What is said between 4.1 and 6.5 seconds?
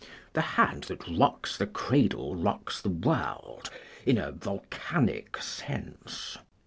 a volcanic sense.